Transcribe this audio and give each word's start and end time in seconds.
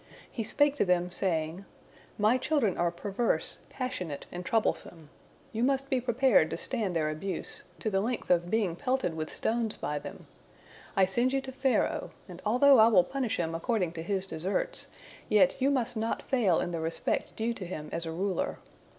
He 0.31 0.43
spake 0.43 0.73
to 0.77 0.83
them, 0.83 1.11
saying: 1.11 1.63
"My 2.17 2.39
children 2.39 2.75
are 2.75 2.89
perverse, 2.89 3.59
passionate, 3.69 4.25
and 4.31 4.43
troublesome. 4.43 5.11
You 5.51 5.63
must 5.63 5.91
be 5.91 6.01
prepared 6.01 6.49
to 6.49 6.57
stand 6.57 6.95
their 6.95 7.11
abuse, 7.11 7.61
to 7.77 7.91
the 7.91 8.01
length 8.01 8.31
of 8.31 8.49
being 8.49 8.75
pelted 8.75 9.13
with 9.15 9.31
stones 9.31 9.77
by 9.77 9.99
them. 9.99 10.25
I 10.97 11.05
send 11.05 11.33
you 11.33 11.41
to 11.41 11.51
Pharaoh, 11.51 12.09
and 12.27 12.41
although 12.47 12.79
I 12.79 12.87
will 12.87 13.03
punish 13.03 13.37
him 13.37 13.53
according 13.53 13.91
to 13.91 14.01
his 14.01 14.25
deserts, 14.25 14.87
yet 15.29 15.61
you 15.61 15.69
must 15.69 15.95
not 15.95 16.23
fail 16.23 16.59
in 16.59 16.71
the 16.71 16.79
respect 16.79 17.35
due 17.35 17.53
to 17.53 17.67
him 17.67 17.87
as 17.91 18.07
a 18.07 18.11
ruler. 18.11 18.57